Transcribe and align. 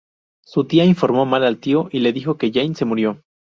Su 0.43 0.65
tía 0.65 0.83
informó 0.85 1.27
mal 1.27 1.43
al 1.43 1.59
tío 1.59 1.87
y 1.91 1.99
le 1.99 2.11
dijo 2.11 2.35
que 2.35 2.51
Jane 2.51 2.73
se 2.73 2.85
murió. 2.85 3.21